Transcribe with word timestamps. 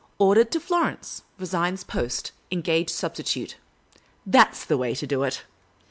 Ordered 0.17 0.49
to 0.53 0.59
Florence. 0.59 1.21
Resigns 1.37 1.83
post. 1.83 2.31
Engage 2.51 2.89
substitute.' 2.89 3.57
That' 4.25 4.49
s 4.55 4.65
the 4.65 4.75
way 4.75 4.95
to 4.95 5.05
do 5.05 5.21
it." 5.21 5.43